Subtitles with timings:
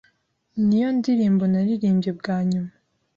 [0.67, 2.71] ni yo ndirimbo naririmbye bwa nyuma,